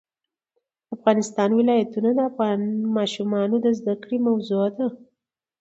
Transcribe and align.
د 0.87 0.89
افغانستان 0.95 1.49
ولايتونه 1.59 2.09
د 2.13 2.19
افغان 2.29 2.59
ماشومانو 2.97 3.55
د 3.65 3.67
زده 3.79 3.95
کړې 4.03 4.17
موضوع 4.27 4.65
ده. 4.77 4.87